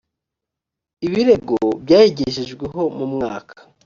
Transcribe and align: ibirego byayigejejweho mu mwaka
ibirego 1.05 1.57
byayigejejweho 1.83 2.81
mu 2.97 3.05
mwaka 3.13 3.55